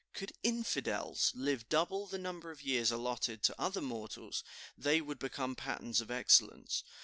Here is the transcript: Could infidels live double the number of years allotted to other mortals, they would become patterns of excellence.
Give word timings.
Could 0.15 0.31
infidels 0.41 1.31
live 1.35 1.69
double 1.69 2.07
the 2.07 2.17
number 2.17 2.49
of 2.49 2.63
years 2.63 2.89
allotted 2.91 3.43
to 3.43 3.61
other 3.61 3.81
mortals, 3.81 4.43
they 4.75 4.99
would 4.99 5.19
become 5.19 5.55
patterns 5.55 6.01
of 6.01 6.09
excellence. 6.09 6.83